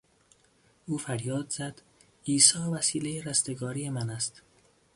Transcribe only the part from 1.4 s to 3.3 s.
زد، "عیسی وسیلهی